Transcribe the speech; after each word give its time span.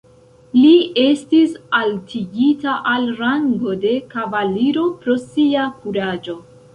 Li 0.59 0.69
estis 1.01 1.51
altigita 1.79 2.73
al 2.93 3.05
rango 3.19 3.75
de 3.83 3.91
kavaliro 4.15 4.87
pro 5.05 5.19
sia 5.27 5.67
kuraĝo. 5.85 6.39